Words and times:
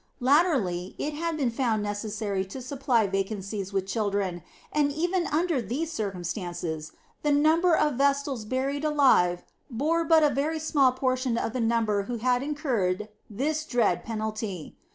Latterly, 0.19 0.95
it 0.97 1.13
had 1.13 1.37
been 1.37 1.51
found 1.51 1.83
necessary 1.83 2.43
to 2.45 2.59
supply 2.59 3.05
vacancies 3.05 3.71
with 3.71 3.85
children, 3.85 4.41
and 4.71 4.91
even 4.91 5.27
under 5.27 5.61
these 5.61 5.91
circumstances, 5.91 6.91
the 7.21 7.31
number 7.31 7.75
of 7.77 7.99
Vestals 7.99 8.43
buried 8.45 8.83
alive 8.83 9.43
bore 9.69 10.03
but 10.03 10.23
a 10.23 10.31
very 10.33 10.57
small 10.57 10.91
proportion 10.91 11.35
to 11.35 11.51
the 11.53 11.61
number 11.61 12.05
who 12.05 12.15
had 12.17 12.41
incurred 12.41 13.09
this 13.29 13.63
dread 13.63 14.03
penalty. 14.03 14.75